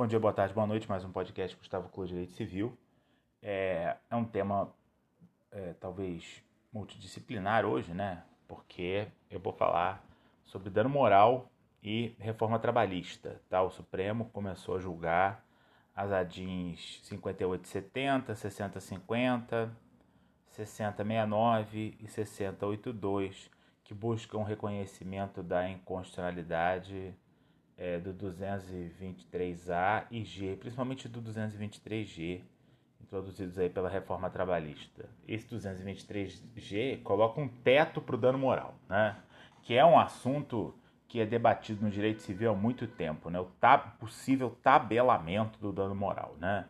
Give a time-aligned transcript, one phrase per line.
[0.00, 0.88] Bom dia, boa tarde, boa noite.
[0.88, 2.74] Mais um podcast Gustavo Clô Direito Civil.
[3.42, 4.72] É, é um tema
[5.52, 6.42] é, talvez
[6.72, 8.22] multidisciplinar hoje, né?
[8.48, 10.02] Porque eu vou falar
[10.42, 11.50] sobre dano moral
[11.82, 13.42] e reforma trabalhista.
[13.50, 13.62] Tá?
[13.62, 15.44] O Supremo começou a julgar
[15.94, 19.70] as ADINs 5870, 6050,
[20.46, 23.50] 6069 e 6082,
[23.84, 27.14] que buscam reconhecimento da inconstitucionalidade
[27.80, 32.42] é, do 223A e G, principalmente do 223G,
[33.00, 35.08] introduzidos aí pela reforma trabalhista.
[35.26, 39.16] Esse 223G coloca um teto para o dano moral, né?
[39.62, 40.74] que é um assunto
[41.08, 43.40] que é debatido no direito civil há muito tempo, né?
[43.40, 43.48] o
[43.98, 46.36] possível tabelamento do dano moral.
[46.38, 46.66] Né?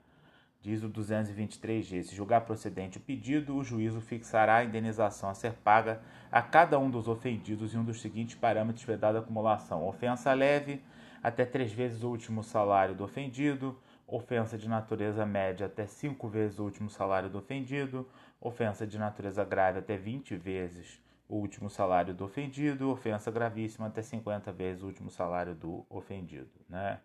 [0.63, 5.55] Diz o 223G: se julgar procedente o pedido, o juízo fixará a indenização a ser
[5.55, 6.01] paga
[6.31, 10.83] a cada um dos ofendidos em um dos seguintes parâmetros vedada acumulação: ofensa leve,
[11.23, 16.59] até três vezes o último salário do ofendido, ofensa de natureza média até cinco vezes
[16.59, 18.09] o último salário do ofendido,
[18.41, 24.03] ofensa de natureza grave até 20 vezes o último salário do ofendido, ofensa gravíssima até
[24.03, 26.51] 50 vezes o último salário do ofendido.
[26.69, 27.01] Né?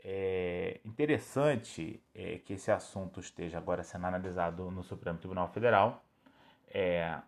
[0.00, 6.04] É interessante é, que esse assunto esteja agora sendo analisado no Supremo Tribunal Federal.
[6.68, 7.18] É,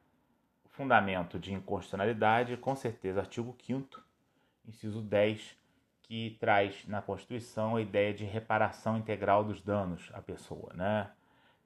[0.66, 4.03] fundamento de inconstitucionalidade, com certeza, artigo 5
[4.66, 5.59] inciso 10
[6.11, 11.08] que traz na Constituição a ideia de reparação integral dos danos à pessoa, né?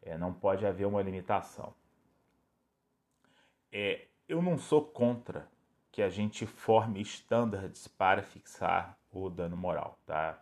[0.03, 1.73] É, não pode haver uma limitação.
[3.73, 5.49] É, eu não sou contra
[5.91, 10.39] que a gente forme estándares para fixar o dano moral, tá?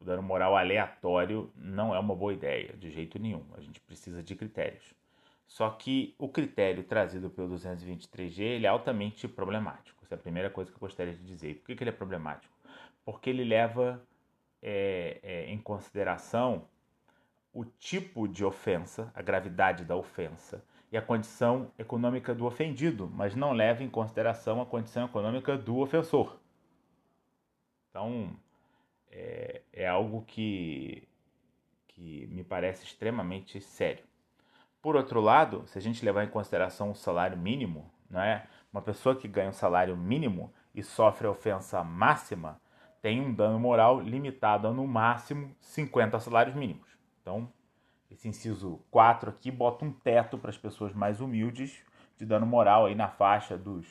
[0.00, 3.44] O dano moral aleatório não é uma boa ideia, de jeito nenhum.
[3.56, 4.94] A gente precisa de critérios.
[5.44, 10.04] Só que o critério trazido pelo 223G ele é altamente problemático.
[10.04, 11.56] Essa é a primeira coisa que eu gostaria de dizer.
[11.56, 12.59] Por que, que ele é problemático?
[13.04, 14.02] Porque ele leva
[14.62, 16.68] é, é, em consideração
[17.52, 23.34] o tipo de ofensa, a gravidade da ofensa e a condição econômica do ofendido, mas
[23.34, 26.38] não leva em consideração a condição econômica do ofensor.
[27.88, 28.36] Então,
[29.10, 31.08] é, é algo que,
[31.88, 34.04] que me parece extremamente sério.
[34.80, 38.46] Por outro lado, se a gente levar em consideração o salário mínimo, não é?
[38.72, 42.60] uma pessoa que ganha um salário mínimo e sofre a ofensa máxima,
[43.02, 46.88] tem um dano moral limitado a no máximo 50 salários mínimos.
[47.20, 47.50] Então,
[48.10, 51.82] esse inciso 4 aqui bota um teto para as pessoas mais humildes
[52.16, 53.86] de dano moral aí na faixa dos,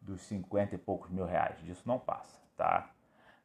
[0.00, 1.60] dos 50 e poucos mil reais.
[1.62, 2.90] Disso não passa, tá?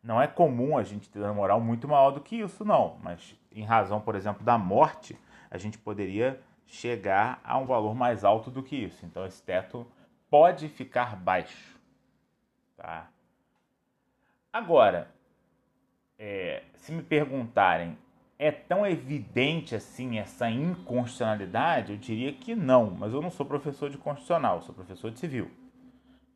[0.02, 2.98] Não é comum a gente ter dano moral muito maior do que isso, não.
[3.04, 5.18] Mas em razão, por exemplo, da morte,
[5.50, 9.06] a gente poderia chegar a um valor mais alto do que isso.
[9.06, 9.86] Então esse teto
[10.30, 11.80] pode ficar baixo,
[12.76, 13.10] tá?
[14.56, 15.14] Agora,
[16.18, 17.98] é, se me perguntarem,
[18.40, 21.92] é tão evidente assim essa inconstitucionalidade?
[21.92, 25.52] Eu diria que não, mas eu não sou professor de constitucional, sou professor de civil.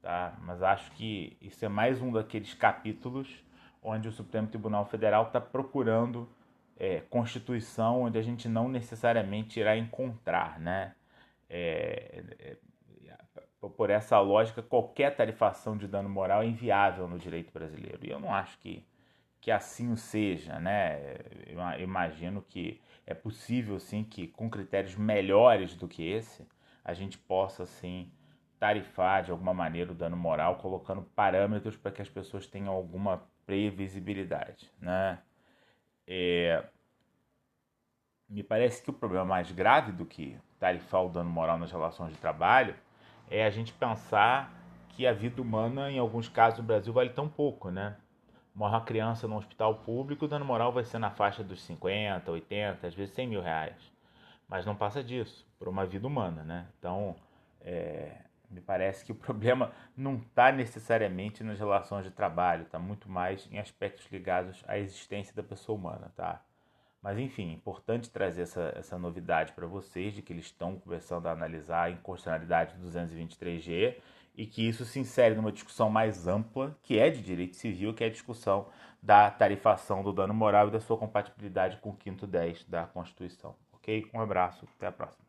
[0.01, 0.37] Tá?
[0.41, 3.41] Mas acho que isso é mais um daqueles capítulos
[3.81, 6.27] onde o Supremo Tribunal Federal está procurando
[6.77, 10.93] é, Constituição onde a gente não necessariamente irá encontrar, né?
[11.49, 12.57] É, é,
[13.69, 17.99] por essa lógica, qualquer tarifação de dano moral é inviável no direito brasileiro.
[18.05, 18.85] E eu não acho que,
[19.39, 21.17] que assim o seja, né?
[21.47, 26.47] Eu imagino que é possível, sim, que com critérios melhores do que esse,
[26.83, 28.11] a gente possa, sim,
[28.59, 33.23] tarifar de alguma maneira o dano moral, colocando parâmetros para que as pessoas tenham alguma
[33.45, 35.19] previsibilidade, né?
[36.05, 36.63] É...
[38.27, 42.13] Me parece que o problema mais grave do que tarifar o dano moral nas relações
[42.13, 42.75] de trabalho
[43.29, 44.53] é a gente pensar
[44.89, 47.95] que a vida humana, em alguns casos no Brasil, vale tão pouco, né?
[48.53, 52.29] Morre uma criança no hospital público, o dano moral vai ser na faixa dos 50,
[52.29, 53.75] 80, às vezes 100 mil reais.
[54.47, 56.67] Mas não passa disso, por uma vida humana, né?
[56.77, 57.15] Então,
[57.61, 58.17] é,
[58.49, 63.47] me parece que o problema não está necessariamente nas relações de trabalho, está muito mais
[63.51, 66.41] em aspectos ligados à existência da pessoa humana, tá?
[67.01, 71.31] Mas enfim, importante trazer essa, essa novidade para vocês de que eles estão começando a
[71.31, 73.95] analisar a inconstitucionalidade do 223G
[74.35, 78.03] e que isso se insere numa discussão mais ampla, que é de direito civil, que
[78.03, 78.67] é a discussão
[79.01, 83.55] da tarifação do dano moral e da sua compatibilidade com o quinto 10 da Constituição.
[83.73, 84.05] Ok?
[84.13, 85.17] Um abraço, até a próxima.